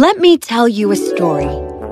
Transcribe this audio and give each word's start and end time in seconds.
Let 0.00 0.18
me 0.18 0.38
tell 0.38 0.66
you 0.66 0.90
a 0.92 0.96
story. 0.96 1.44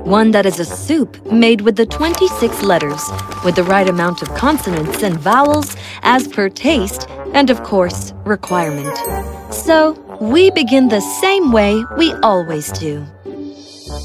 One 0.08 0.30
that 0.30 0.46
is 0.46 0.58
a 0.58 0.64
soup 0.64 1.22
made 1.30 1.60
with 1.60 1.76
the 1.76 1.84
26 1.84 2.62
letters, 2.62 3.02
with 3.44 3.54
the 3.54 3.64
right 3.64 3.86
amount 3.86 4.22
of 4.22 4.34
consonants 4.34 5.02
and 5.02 5.18
vowels 5.18 5.76
as 6.00 6.26
per 6.26 6.48
taste 6.48 7.06
and, 7.34 7.50
of 7.50 7.62
course, 7.64 8.14
requirement. 8.24 8.96
So, 9.52 9.92
we 10.22 10.50
begin 10.52 10.88
the 10.88 11.02
same 11.20 11.52
way 11.52 11.84
we 11.98 12.14
always 12.22 12.72
do. 12.72 13.04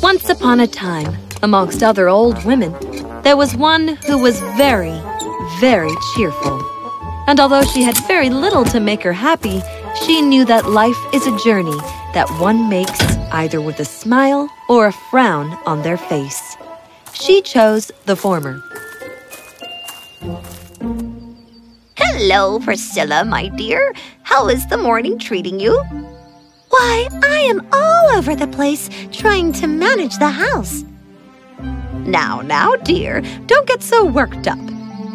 Once 0.02 0.28
upon 0.28 0.60
a 0.60 0.68
time, 0.68 1.16
amongst 1.42 1.82
other 1.82 2.10
old 2.10 2.44
women, 2.44 2.74
there 3.22 3.38
was 3.38 3.56
one 3.56 3.96
who 4.06 4.18
was 4.18 4.38
very, 4.58 5.00
very 5.62 5.96
cheerful. 6.14 6.62
And 7.28 7.40
although 7.40 7.64
she 7.64 7.84
had 7.84 7.98
very 8.06 8.30
little 8.30 8.66
to 8.66 8.82
make 8.82 9.04
her 9.04 9.14
happy, 9.14 9.62
she 10.06 10.22
knew 10.22 10.44
that 10.44 10.70
life 10.70 11.00
is 11.14 11.26
a 11.26 11.38
journey 11.38 11.80
that 12.14 12.30
one 12.40 12.70
makes 12.70 13.02
either 13.32 13.60
with 13.60 13.80
a 13.80 13.86
smile 13.86 14.50
or 14.70 14.88
a 14.88 14.94
frown 14.94 15.58
on 15.66 15.82
their 15.82 15.98
face. 15.98 16.56
She 17.14 17.42
chose 17.42 17.92
the 18.06 18.16
former. 18.16 18.62
Hello, 21.98 22.60
Priscilla, 22.60 23.26
my 23.26 23.48
dear. 23.50 23.94
How 24.22 24.48
is 24.48 24.66
the 24.68 24.78
morning 24.78 25.18
treating 25.18 25.60
you? 25.60 25.76
Why, 26.70 27.08
I 27.24 27.38
am 27.38 27.68
all 27.72 28.18
over 28.18 28.36
the 28.36 28.48
place 28.48 28.90
trying 29.12 29.52
to 29.54 29.68
manage 29.68 30.18
the 30.18 30.30
house. 30.30 30.84
Now, 32.06 32.42
now, 32.42 32.76
dear, 32.78 33.22
don't 33.46 33.68
get 33.68 33.82
so 33.82 34.06
worked 34.06 34.48
up. 34.48 34.60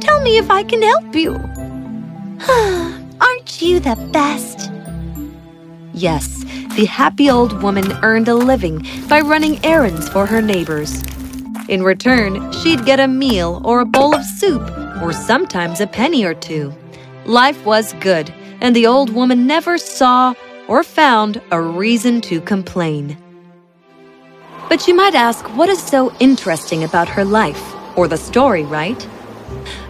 Tell 0.01 0.20
me 0.23 0.39
if 0.39 0.51
I 0.51 0.62
can 0.62 0.83
help 0.83 1.15
you. 1.15 1.33
Aren't 3.20 3.61
you 3.61 3.80
the 3.80 3.97
best? 4.12 4.70
Yes, 5.92 6.38
the 6.79 6.84
happy 6.84 7.29
old 7.29 7.61
woman 7.61 7.91
earned 8.05 8.29
a 8.29 8.34
living 8.37 8.87
by 9.09 9.21
running 9.21 9.59
errands 9.65 10.09
for 10.09 10.27
her 10.27 10.41
neighbors. 10.41 11.03
In 11.69 11.83
return, 11.83 12.53
she'd 12.53 12.85
get 12.85 13.01
a 13.01 13.09
meal 13.09 13.61
or 13.65 13.81
a 13.81 13.85
bowl 13.85 14.15
of 14.15 14.25
soup, 14.25 14.62
or 15.03 15.12
sometimes 15.12 15.81
a 15.81 15.89
penny 15.89 16.25
or 16.25 16.35
two. 16.35 16.73
Life 17.27 17.67
was 17.67 17.95
good, 17.95 18.33
and 18.61 18.77
the 18.77 18.87
old 18.87 19.11
woman 19.12 19.45
never 19.45 19.77
saw 19.77 20.35
or 20.69 20.85
found 20.85 21.41
a 21.51 21.61
reason 21.61 22.20
to 22.20 22.41
complain. 22.41 23.19
But 24.69 24.87
you 24.87 24.95
might 24.95 25.17
ask 25.17 25.45
what 25.57 25.69
is 25.69 25.83
so 25.83 26.15
interesting 26.20 26.85
about 26.85 27.09
her 27.09 27.25
life, 27.25 27.75
or 27.98 28.07
the 28.07 28.17
story, 28.17 28.63
right? 28.63 29.05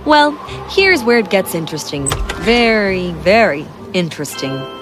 Well, 0.06 0.30
here's 0.70 1.05
where 1.05 1.19
it 1.19 1.28
gets 1.28 1.55
interesting. 1.55 2.08
Very, 2.36 3.12
very 3.12 3.67
interesting. 3.92 4.77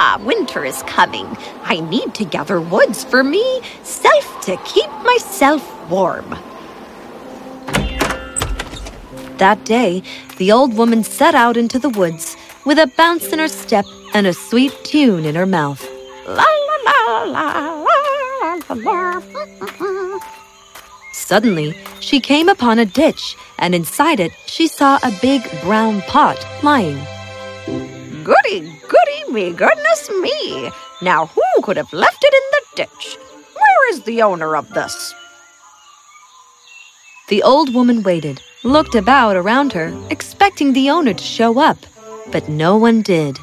Ah, 0.00 0.16
winter 0.24 0.64
is 0.64 0.80
coming. 0.84 1.26
I 1.64 1.80
need 1.80 2.14
to 2.14 2.24
gather 2.24 2.60
woods 2.60 3.02
for 3.02 3.24
me, 3.24 3.60
self 3.82 4.40
to 4.42 4.56
keep 4.58 4.88
myself 5.02 5.60
warm. 5.90 6.38
That 9.38 9.58
day, 9.64 10.04
the 10.36 10.52
old 10.52 10.76
woman 10.76 11.02
set 11.02 11.34
out 11.34 11.56
into 11.56 11.80
the 11.80 11.88
woods 11.88 12.36
with 12.64 12.78
a 12.78 12.86
bounce 12.96 13.32
in 13.32 13.40
her 13.40 13.48
step 13.48 13.86
and 14.14 14.28
a 14.28 14.32
sweet 14.32 14.72
tune 14.84 15.24
in 15.24 15.34
her 15.34 15.46
mouth. 15.46 15.84
La 16.28 16.46
la 16.68 16.76
la 16.86 16.98
la 17.24 17.82
la 17.82 18.58
la 18.70 19.20
la. 20.12 20.20
Suddenly, 21.12 21.74
she 21.98 22.20
came 22.20 22.48
upon 22.48 22.78
a 22.78 22.86
ditch, 22.86 23.34
and 23.58 23.74
inside 23.74 24.20
it, 24.20 24.30
she 24.46 24.68
saw 24.68 25.00
a 25.02 25.10
big 25.20 25.42
brown 25.62 26.02
pot 26.02 26.38
lying. 26.62 27.00
Goody, 28.22 28.60
goody 28.86 29.17
me, 29.30 29.52
goodness 29.52 30.10
me! 30.20 30.70
Now 31.02 31.26
who 31.26 31.62
could 31.62 31.76
have 31.76 31.92
left 31.92 32.24
it 32.24 32.34
in 32.34 32.40
the 32.52 32.62
ditch? 32.82 33.18
Where 33.54 33.90
is 33.90 34.02
the 34.02 34.22
owner 34.22 34.56
of 34.56 34.68
this? 34.70 35.14
The 37.28 37.42
old 37.42 37.74
woman 37.74 38.02
waited, 38.02 38.40
looked 38.64 38.94
about 38.94 39.36
around 39.36 39.72
her, 39.74 39.94
expecting 40.10 40.72
the 40.72 40.90
owner 40.90 41.12
to 41.12 41.22
show 41.22 41.58
up, 41.58 41.78
but 42.32 42.48
no 42.48 42.76
one 42.76 43.02
did. 43.02 43.38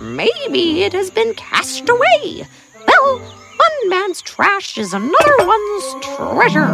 Maybe 0.00 0.84
it 0.84 0.92
has 0.92 1.10
been 1.10 1.34
cast 1.34 1.88
away. 1.88 2.46
Well, 2.86 3.18
one 3.18 3.88
man's 3.88 4.22
trash 4.22 4.78
is 4.78 4.94
another 4.94 5.36
one's 5.40 6.06
treasure. 6.16 6.70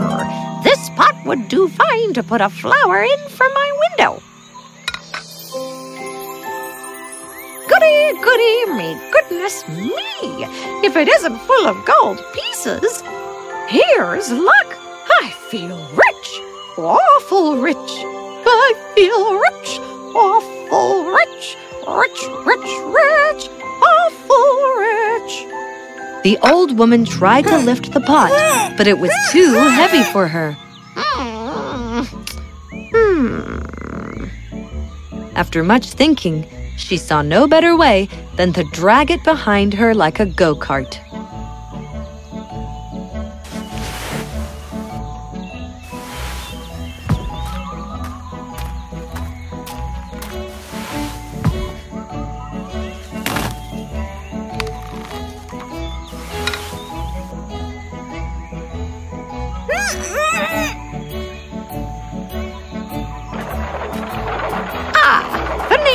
This 0.62 0.90
pot 0.90 1.16
would 1.24 1.48
do 1.48 1.68
fine 1.68 2.12
to 2.14 2.22
put 2.22 2.40
a 2.40 2.50
flower 2.50 3.02
in 3.02 3.28
from 3.28 3.52
my 3.54 3.78
window. 3.88 4.22
Goody, 7.82 8.20
goody 8.22 8.66
me, 8.76 9.00
goodness 9.10 9.66
me! 9.68 9.90
If 10.86 10.94
it 10.94 11.08
isn't 11.08 11.36
full 11.40 11.66
of 11.66 11.84
gold 11.84 12.24
pieces, 12.32 13.02
here's 13.66 14.30
luck. 14.30 14.78
I 15.20 15.34
feel 15.50 15.76
rich, 15.90 16.40
awful 16.78 17.56
rich. 17.56 17.76
I 17.76 18.74
feel 18.94 19.36
rich, 19.36 19.80
awful 20.14 21.06
rich, 21.10 21.56
rich, 21.88 22.22
rich, 22.46 22.70
rich, 22.86 23.50
awful 23.82 24.46
rich. 24.78 25.34
The 26.22 26.38
old 26.44 26.78
woman 26.78 27.04
tried 27.04 27.48
to 27.48 27.58
lift 27.58 27.92
the 27.92 28.00
pot, 28.00 28.30
but 28.76 28.86
it 28.86 29.00
was 29.00 29.10
too 29.32 29.54
heavy 29.54 30.04
for 30.12 30.28
her. 30.28 30.56
Hmm. 30.94 32.04
Hmm. 32.94 33.58
After 35.34 35.64
much 35.64 35.90
thinking, 35.90 36.46
she 36.82 36.96
saw 36.96 37.22
no 37.22 37.46
better 37.46 37.76
way 37.76 38.08
than 38.36 38.52
to 38.52 38.64
drag 38.64 39.10
it 39.10 39.22
behind 39.24 39.72
her 39.74 39.94
like 39.94 40.20
a 40.20 40.26
go 40.26 40.54
kart. 40.54 40.98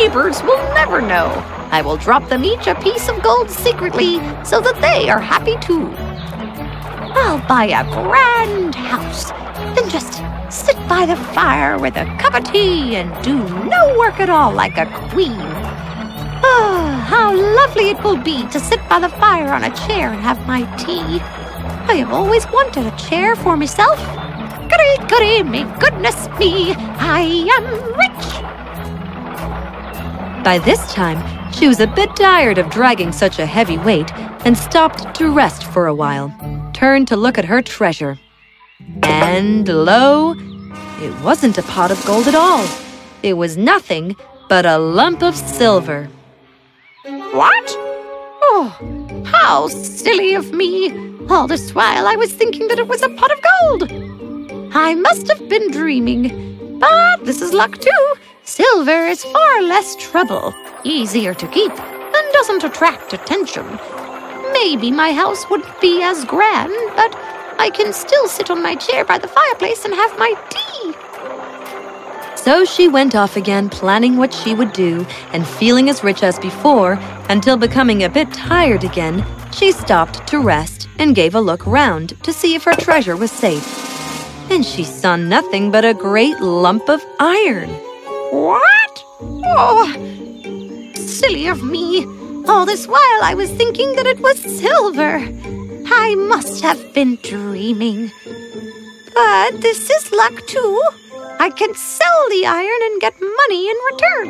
Neighbors 0.08 0.42
will 0.44 0.64
never 0.74 1.02
know. 1.02 1.28
I 1.70 1.82
will 1.82 1.98
drop 1.98 2.30
them 2.30 2.46
each 2.46 2.68
a 2.68 2.76
piece 2.76 3.10
of 3.10 3.22
gold 3.22 3.50
secretly 3.50 4.20
so 4.46 4.62
that 4.62 4.80
they 4.80 5.10
are 5.10 5.20
happy 5.20 5.58
too. 5.60 5.92
I'll 7.20 7.46
buy 7.46 7.66
a 7.66 7.84
grand 7.84 8.74
house, 8.74 9.32
then 9.76 9.90
just 9.90 10.22
sit 10.50 10.78
by 10.88 11.06
the 11.06 11.18
fire 11.34 11.78
with 11.78 11.98
a 11.98 12.06
cup 12.20 12.36
of 12.36 12.50
tea 12.50 12.96
and 12.96 13.12
do 13.22 13.38
no 13.66 13.98
work 14.00 14.22
at 14.22 14.30
all 14.30 14.54
like 14.54 14.78
a 14.78 14.86
queen. 15.10 15.42
Ah, 16.42 17.06
how 17.10 17.36
lovely 17.36 17.90
it 17.90 18.02
will 18.02 18.24
be 18.24 18.48
to 18.48 18.62
sit 18.62 18.80
by 18.88 19.00
the 19.00 19.10
fire 19.10 19.52
on 19.52 19.66
a 19.66 19.76
chair 19.76 20.14
and 20.14 20.22
have 20.22 20.40
my 20.48 20.62
tea. 20.78 21.20
I 21.92 21.96
have 21.96 22.14
always 22.14 22.46
wanted 22.46 22.86
a 22.86 22.98
chair 22.98 23.36
for 23.36 23.58
myself. 23.58 24.00
Goody, 24.70 25.08
goody, 25.10 25.44
me, 25.44 25.66
goodness 25.82 26.30
me, 26.40 26.74
I 26.98 27.22
am 27.58 27.66
rich. 27.98 28.47
By 30.48 30.60
this 30.60 30.80
time, 30.94 31.20
she 31.52 31.68
was 31.68 31.82
a 31.82 31.88
bit 31.88 32.16
tired 32.16 32.58
of 32.58 32.70
dragging 32.70 33.12
such 33.12 33.38
a 33.38 33.46
heavy 33.46 33.78
weight 33.78 34.10
and 34.46 34.58
stopped 34.58 35.14
to 35.16 35.30
rest 35.30 35.66
for 35.66 35.88
a 35.88 35.94
while, 35.94 36.34
turned 36.74 37.10
to 37.10 37.18
look 37.18 37.38
at 37.38 37.44
her 37.44 37.62
treasure. 37.62 38.18
And 39.04 39.68
lo, 39.68 40.36
it 41.02 41.14
wasn't 41.22 41.58
a 41.58 41.64
pot 41.64 41.92
of 41.92 42.02
gold 42.06 42.30
at 42.30 42.34
all. 42.34 42.66
It 43.24 43.34
was 43.34 43.58
nothing 43.58 44.16
but 44.48 44.66
a 44.66 44.78
lump 44.78 45.22
of 45.22 45.36
silver. 45.36 46.06
What? 47.04 47.68
Oh, 48.50 49.26
how 49.26 49.68
silly 49.68 50.34
of 50.34 50.54
me! 50.54 50.94
All 51.30 51.48
this 51.48 51.76
while 51.76 52.08
I 52.08 52.16
was 52.16 52.32
thinking 52.32 52.70
that 52.70 52.80
it 52.80 52.88
was 52.88 53.02
a 53.02 53.10
pot 53.10 53.34
of 53.34 53.42
gold. 53.52 54.72
I 54.74 54.96
must 54.96 55.28
have 55.28 55.50
been 55.50 55.72
dreaming. 55.72 56.78
But 56.80 57.26
this 57.26 57.42
is 57.42 57.52
luck 57.52 57.80
too. 57.80 58.14
Silver 58.48 59.06
is 59.08 59.26
far 59.26 59.62
less 59.62 59.98
trouble, 59.98 60.56
easier 60.86 61.34
to 61.34 61.46
keep, 61.50 61.70
and 61.70 62.32
doesn't 62.32 62.64
attract 62.64 63.12
attention. 63.12 63.66
Maybe 64.54 64.90
my 64.90 65.12
house 65.12 65.50
wouldn't 65.50 65.82
be 65.82 66.02
as 66.02 66.24
grand, 66.24 66.72
but 66.96 67.14
I 67.60 67.70
can 67.74 67.92
still 67.92 68.26
sit 68.30 68.50
on 68.50 68.64
my 68.64 68.76
chair 68.76 69.04
by 69.04 69.18
the 69.18 69.28
fireplace 69.28 69.84
and 69.84 69.94
have 69.94 70.18
my 70.18 70.34
tea. 70.50 70.94
So 72.38 72.64
she 72.64 72.88
went 72.88 73.16
off 73.16 73.36
again, 73.36 73.68
planning 73.70 74.16
what 74.16 74.34
she 74.34 74.54
would 74.54 74.72
do 74.72 75.06
and 75.34 75.46
feeling 75.46 75.90
as 75.90 76.02
rich 76.02 76.24
as 76.24 76.40
before, 76.40 76.98
until 77.28 77.58
becoming 77.58 78.04
a 78.04 78.10
bit 78.10 78.32
tired 78.32 78.86
again, 78.86 79.26
she 79.52 79.74
stopped 79.74 80.26
to 80.28 80.40
rest 80.40 80.88
and 81.00 81.16
gave 81.16 81.36
a 81.36 81.42
look 81.42 81.68
round 81.68 82.14
to 82.24 82.32
see 82.32 82.56
if 82.56 82.64
her 82.64 82.76
treasure 82.76 83.18
was 83.18 83.30
safe. 83.30 83.68
And 84.50 84.66
she 84.66 84.86
saw 84.86 85.18
nothing 85.18 85.70
but 85.70 85.84
a 85.84 85.94
great 85.94 86.40
lump 86.40 86.88
of 86.88 87.04
iron. 87.20 87.87
What? 88.32 89.04
Oh, 89.22 89.92
silly 90.96 91.48
of 91.48 91.64
me. 91.64 92.06
All 92.48 92.66
this 92.66 92.88
while 92.88 93.22
I 93.24 93.34
was 93.36 93.52
thinking 93.52 93.96
that 93.96 94.06
it 94.06 94.20
was 94.20 94.40
silver. 94.40 95.20
I 95.90 96.16
must 96.16 96.62
have 96.62 96.94
been 96.94 97.18
dreaming. 97.24 98.12
But 99.14 99.62
this 99.62 99.90
is 99.90 100.12
luck 100.12 100.46
too. 100.48 100.82
I 101.40 101.50
can 101.50 101.74
sell 101.76 102.30
the 102.30 102.46
iron 102.46 102.82
and 102.84 103.02
get 103.02 103.20
money 103.20 103.70
in 103.70 103.78
return. 103.92 104.28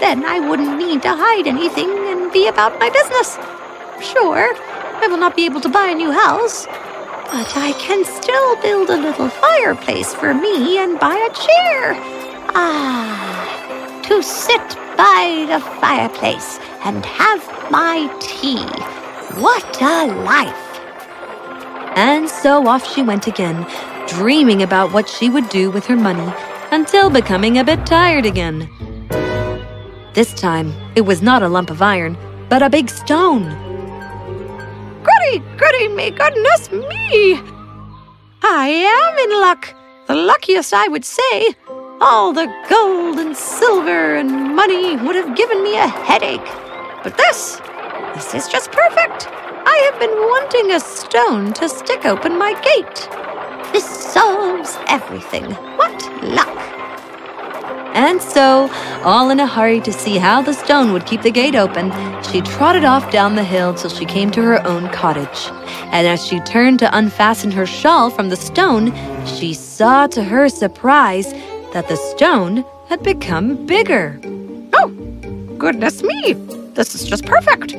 Then 0.00 0.24
I 0.24 0.40
wouldn't 0.40 0.78
need 0.78 1.02
to 1.02 1.16
hide 1.16 1.46
anything 1.46 1.90
and 2.08 2.32
be 2.32 2.48
about 2.48 2.78
my 2.78 2.90
business. 2.90 3.38
Sure, 4.00 4.54
I 5.02 5.06
will 5.08 5.16
not 5.16 5.36
be 5.36 5.44
able 5.46 5.60
to 5.62 5.68
buy 5.68 5.88
a 5.88 5.94
new 5.94 6.12
house, 6.12 6.66
but 7.32 7.56
I 7.56 7.72
can 7.78 8.04
still 8.04 8.56
build 8.62 8.90
a 8.90 8.96
little 8.96 9.28
fireplace 9.28 10.14
for 10.14 10.32
me 10.32 10.78
and 10.78 10.98
buy 10.98 11.16
a 11.16 11.34
chair. 11.34 11.94
Ah, 12.54 14.02
to 14.04 14.22
sit 14.22 14.76
by 14.96 15.46
the 15.48 15.60
fireplace 15.80 16.58
and 16.84 17.04
have 17.04 17.42
my 17.70 18.06
tea. 18.20 18.64
What 19.40 19.82
a 19.82 20.06
life! 20.24 20.66
And 21.96 22.28
so 22.28 22.66
off 22.68 22.86
she 22.94 23.02
went 23.02 23.26
again, 23.26 23.66
dreaming 24.06 24.62
about 24.62 24.92
what 24.92 25.08
she 25.08 25.28
would 25.28 25.48
do 25.48 25.70
with 25.70 25.86
her 25.86 25.96
money 25.96 26.32
until 26.70 27.10
becoming 27.10 27.58
a 27.58 27.64
bit 27.64 27.84
tired 27.84 28.26
again. 28.26 28.70
This 30.14 30.32
time, 30.32 30.72
it 30.94 31.02
was 31.02 31.22
not 31.22 31.42
a 31.42 31.48
lump 31.48 31.70
of 31.70 31.82
iron, 31.82 32.16
but 32.48 32.62
a 32.62 32.70
big 32.70 32.88
stone. 32.88 33.65
Goody, 35.26 35.42
goody 35.56 35.88
me, 35.88 36.10
goodness 36.10 36.70
me! 36.70 37.40
I 38.42 38.68
am 38.68 39.18
in 39.18 39.40
luck, 39.40 39.74
the 40.06 40.14
luckiest 40.14 40.72
I 40.72 40.86
would 40.86 41.04
say. 41.04 41.54
All 42.00 42.32
the 42.32 42.46
gold 42.68 43.18
and 43.18 43.36
silver 43.36 44.14
and 44.14 44.54
money 44.54 44.96
would 44.96 45.16
have 45.16 45.36
given 45.36 45.64
me 45.64 45.76
a 45.76 45.88
headache. 45.88 46.46
But 47.02 47.16
this, 47.16 47.60
this 48.14 48.34
is 48.34 48.48
just 48.48 48.70
perfect. 48.70 49.28
I 49.32 49.90
have 49.90 49.98
been 49.98 50.10
wanting 50.10 50.72
a 50.72 50.80
stone 50.80 51.52
to 51.54 51.68
stick 51.68 52.04
open 52.04 52.38
my 52.38 52.52
gate. 52.62 53.72
This 53.72 53.84
solves 53.84 54.78
everything. 54.86 55.44
What 55.76 56.22
luck! 56.22 56.65
And 57.96 58.20
so, 58.20 58.68
all 59.04 59.30
in 59.30 59.40
a 59.40 59.46
hurry 59.46 59.80
to 59.80 59.90
see 59.90 60.18
how 60.18 60.42
the 60.42 60.52
stone 60.52 60.92
would 60.92 61.06
keep 61.06 61.22
the 61.22 61.30
gate 61.30 61.54
open, 61.54 61.90
she 62.22 62.42
trotted 62.42 62.84
off 62.84 63.10
down 63.10 63.36
the 63.36 63.42
hill 63.42 63.72
till 63.72 63.88
she 63.88 64.04
came 64.04 64.30
to 64.32 64.42
her 64.42 64.62
own 64.66 64.90
cottage. 64.90 65.48
And 65.94 66.06
as 66.06 66.22
she 66.22 66.38
turned 66.40 66.78
to 66.80 66.94
unfasten 66.94 67.50
her 67.52 67.64
shawl 67.64 68.10
from 68.10 68.28
the 68.28 68.36
stone, 68.36 68.92
she 69.24 69.54
saw 69.54 70.06
to 70.08 70.22
her 70.22 70.50
surprise 70.50 71.32
that 71.72 71.88
the 71.88 71.96
stone 71.96 72.66
had 72.90 73.02
become 73.02 73.64
bigger. 73.64 74.20
Oh, 74.74 74.88
goodness 75.56 76.02
me! 76.02 76.34
This 76.74 76.94
is 76.94 77.02
just 77.02 77.24
perfect. 77.24 77.74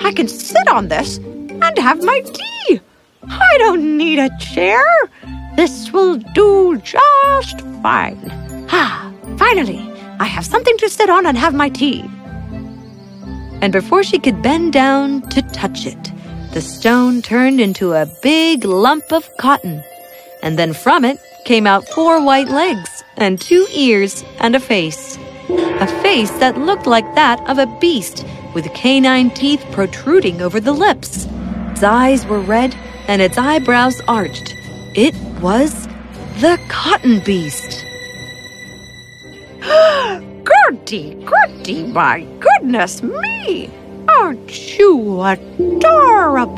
I 0.00 0.12
can 0.12 0.28
sit 0.28 0.68
on 0.68 0.88
this 0.88 1.16
and 1.16 1.78
have 1.78 2.04
my 2.04 2.20
tea. 2.20 2.80
I 3.26 3.56
don't 3.56 3.96
need 3.96 4.18
a 4.18 4.28
chair. 4.38 4.84
This 5.56 5.90
will 5.92 6.18
do 6.34 6.76
just 6.84 7.62
fine. 7.82 8.20
Ah, 8.70 9.01
finally, 9.42 9.82
I 10.20 10.26
have 10.26 10.46
something 10.46 10.76
to 10.78 10.88
sit 10.88 11.10
on 11.10 11.26
and 11.26 11.36
have 11.36 11.52
my 11.52 11.68
tea. 11.68 12.08
And 13.60 13.72
before 13.72 14.04
she 14.04 14.20
could 14.20 14.40
bend 14.40 14.72
down 14.72 15.22
to 15.30 15.42
touch 15.42 15.84
it, 15.84 16.12
the 16.52 16.60
stone 16.60 17.22
turned 17.22 17.60
into 17.60 17.92
a 17.92 18.06
big 18.22 18.64
lump 18.64 19.12
of 19.12 19.28
cotton. 19.38 19.82
And 20.44 20.56
then 20.58 20.72
from 20.72 21.04
it 21.04 21.18
came 21.44 21.66
out 21.66 21.88
four 21.88 22.24
white 22.24 22.48
legs 22.48 23.02
and 23.16 23.40
two 23.40 23.66
ears 23.74 24.24
and 24.38 24.54
a 24.54 24.60
face. 24.60 25.18
A 25.86 25.88
face 26.04 26.30
that 26.42 26.56
looked 26.56 26.86
like 26.86 27.14
that 27.16 27.38
of 27.50 27.58
a 27.58 27.72
beast 27.80 28.24
with 28.54 28.72
canine 28.74 29.30
teeth 29.30 29.64
protruding 29.72 30.40
over 30.40 30.60
the 30.60 30.78
lips. 30.86 31.26
Its 31.72 31.82
eyes 31.82 32.24
were 32.26 32.40
red 32.40 32.76
and 33.08 33.20
its 33.20 33.38
eyebrows 33.38 34.00
arched. 34.06 34.54
It 34.94 35.16
was 35.40 35.88
the 36.40 36.60
cotton 36.68 37.18
beast. 37.24 37.84
Gertie, 40.44 41.16
Gertie, 41.24 41.84
my 41.84 42.26
goodness 42.40 43.02
me! 43.02 43.70
Aren't 44.08 44.78
you 44.78 45.22
adorable? 45.22 46.52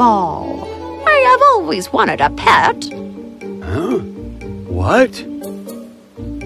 I 1.07 1.17
have 1.31 1.43
always 1.53 1.93
wanted 1.93 2.21
a 2.21 2.31
pet. 2.31 2.85
Huh? 3.63 3.99
What? 4.69 5.13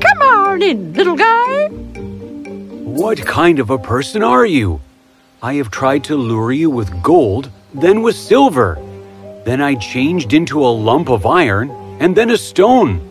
Come 0.00 0.22
on 0.22 0.62
in, 0.62 0.92
little 0.92 1.16
guy. 1.16 1.68
What 1.68 3.24
kind 3.24 3.58
of 3.58 3.70
a 3.70 3.78
person 3.78 4.22
are 4.22 4.46
you? 4.46 4.80
I 5.42 5.54
have 5.54 5.70
tried 5.70 6.04
to 6.04 6.16
lure 6.16 6.52
you 6.52 6.68
with 6.68 7.02
gold, 7.02 7.50
then 7.72 8.02
with 8.02 8.16
silver. 8.16 8.78
Then 9.44 9.60
I 9.62 9.76
changed 9.76 10.32
into 10.32 10.64
a 10.64 10.68
lump 10.68 11.08
of 11.08 11.24
iron, 11.24 11.70
and 12.00 12.16
then 12.16 12.30
a 12.30 12.36
stone. 12.36 13.07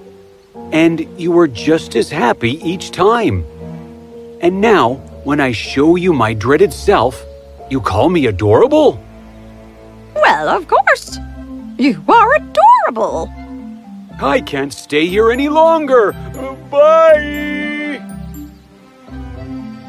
And 0.71 1.07
you 1.19 1.31
were 1.31 1.47
just 1.47 1.95
as 1.95 2.09
happy 2.09 2.61
each 2.63 2.91
time. 2.91 3.45
And 4.41 4.61
now, 4.61 4.95
when 5.23 5.39
I 5.39 5.51
show 5.51 5.95
you 5.95 6.13
my 6.13 6.33
dreaded 6.33 6.73
self, 6.73 7.23
you 7.69 7.81
call 7.81 8.09
me 8.09 8.27
adorable? 8.27 9.01
Well, 10.15 10.49
of 10.49 10.67
course. 10.67 11.17
You 11.77 12.03
are 12.07 12.35
adorable. 12.35 13.31
I 14.19 14.41
can't 14.41 14.73
stay 14.73 15.05
here 15.05 15.31
any 15.31 15.47
longer. 15.47 16.13
Bye! 16.71 18.01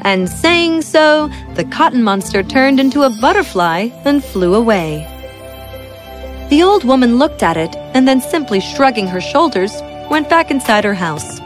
And 0.02 0.28
saying 0.28 0.82
so, 0.82 1.28
the 1.54 1.64
cotton 1.64 2.02
monster 2.02 2.42
turned 2.42 2.78
into 2.78 3.02
a 3.02 3.10
butterfly 3.20 3.88
and 4.04 4.22
flew 4.22 4.54
away. 4.54 5.06
The 6.50 6.62
old 6.62 6.84
woman 6.84 7.18
looked 7.18 7.42
at 7.42 7.56
it 7.56 7.74
and 7.94 8.06
then 8.06 8.20
simply 8.20 8.60
shrugging 8.60 9.06
her 9.06 9.20
shoulders, 9.20 9.82
went 10.10 10.28
back 10.28 10.50
inside 10.50 10.84
her 10.84 10.94
house. 10.94 11.40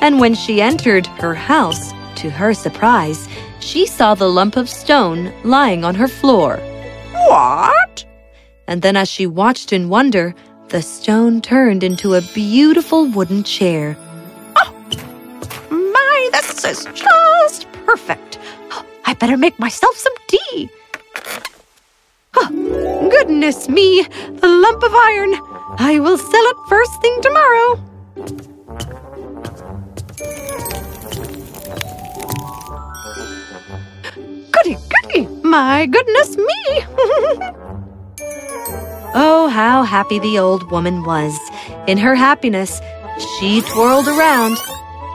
And 0.00 0.20
when 0.20 0.34
she 0.34 0.60
entered 0.60 1.06
her 1.06 1.34
house, 1.34 1.92
to 2.16 2.30
her 2.30 2.54
surprise, 2.54 3.28
she 3.60 3.86
saw 3.86 4.14
the 4.14 4.28
lump 4.28 4.56
of 4.56 4.68
stone 4.68 5.32
lying 5.44 5.84
on 5.84 5.94
her 5.94 6.08
floor. 6.08 6.58
What? 7.26 8.04
And 8.66 8.82
then 8.82 8.96
as 8.96 9.08
she 9.10 9.26
watched 9.26 9.72
in 9.72 9.88
wonder, 9.88 10.34
the 10.68 10.82
stone 10.82 11.40
turned 11.40 11.82
into 11.82 12.14
a 12.14 12.22
beautiful 12.34 13.06
wooden 13.06 13.44
chair. 13.44 13.96
Oh, 14.56 14.72
my, 15.70 16.28
this 16.32 16.64
is 16.64 16.84
just 16.94 17.70
perfect. 17.84 18.38
I 19.04 19.14
better 19.14 19.36
make 19.36 19.58
myself 19.58 19.96
some 19.96 20.14
tea. 20.26 20.70
Oh, 22.36 23.08
goodness 23.10 23.68
me, 23.68 24.02
the 24.02 24.48
lump 24.48 24.82
of 24.82 24.92
iron. 24.94 25.34
I 25.78 25.98
will 26.00 26.18
sell 26.18 26.44
it 26.52 26.56
first 26.68 27.00
thing 27.02 27.20
tomorrow. 27.20 27.93
Goody, 34.52 34.76
goody, 35.02 35.26
my 35.42 35.86
goodness 35.86 36.36
me. 36.36 36.84
Oh, 39.16 39.46
how 39.46 39.84
happy 39.84 40.18
the 40.18 40.40
old 40.40 40.72
woman 40.72 41.04
was. 41.04 41.38
In 41.86 41.98
her 41.98 42.16
happiness, 42.16 42.80
she 43.38 43.60
twirled 43.62 44.08
around 44.08 44.58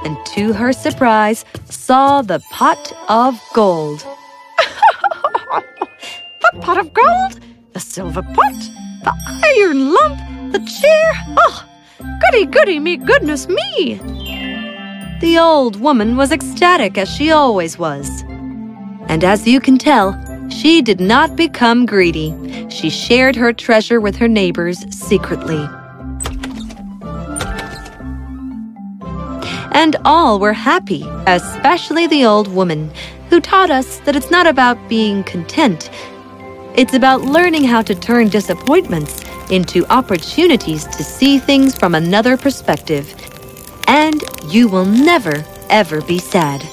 and 0.06 0.16
to 0.28 0.54
her 0.54 0.72
surprise 0.72 1.44
saw 1.66 2.22
the 2.22 2.40
pot 2.52 2.94
of 3.10 3.38
gold. 3.54 4.00
the 4.58 6.62
pot 6.62 6.78
of 6.78 6.94
gold, 6.94 7.42
the 7.74 7.82
silver 7.82 8.22
pot, 8.22 8.54
the 9.04 9.12
iron 9.44 9.94
lump, 9.94 10.18
the 10.54 10.60
chair. 10.60 11.12
Oh, 11.38 11.66
goody, 12.20 12.46
goody, 12.46 12.80
me 12.80 12.98
goodness 12.98 13.48
me. 13.48 13.96
The 15.22 15.38
old 15.38 15.80
woman 15.80 16.16
was 16.16 16.32
ecstatic 16.32 16.98
as 16.98 17.10
she 17.10 17.32
always 17.32 17.78
was. 17.78 18.24
And 19.08 19.24
as 19.24 19.48
you 19.48 19.60
can 19.60 19.78
tell, 19.78 20.18
she 20.50 20.82
did 20.82 21.00
not 21.00 21.36
become 21.36 21.86
greedy. 21.86 22.34
She 22.70 22.90
shared 22.90 23.36
her 23.36 23.54
treasure 23.54 24.00
with 24.00 24.16
her 24.18 24.28
neighbors 24.28 24.86
secretly. 24.96 25.68
And 29.72 29.96
all 30.04 30.40
were 30.40 30.54
happy, 30.54 31.04
especially 31.28 32.08
the 32.08 32.26
old 32.26 32.48
woman, 32.48 32.92
who 33.30 33.40
taught 33.40 33.70
us 33.70 34.00
that 34.00 34.16
it's 34.16 34.32
not 34.32 34.48
about 34.48 34.90
being 34.90 35.24
content. 35.24 35.90
It's 36.76 36.94
about 36.94 37.22
learning 37.22 37.66
how 37.66 37.82
to 37.84 37.96
turn 37.96 38.30
disappointments 38.30 39.24
into 39.52 39.86
opportunities 39.92 40.86
to 40.86 41.04
see 41.04 41.40
things 41.40 41.78
from 41.78 41.96
another 41.96 42.38
perspective. 42.38 43.14
And 43.88 44.24
you 44.46 44.68
will 44.68 44.86
never, 44.86 45.46
ever 45.70 46.02
be 46.02 46.20
sad. 46.20 46.66